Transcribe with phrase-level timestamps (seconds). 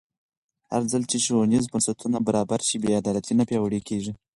[0.73, 4.11] هرځل چې ښوونیز فرصتونه برابر شي، بې عدالتي نه پیاوړې کېږي.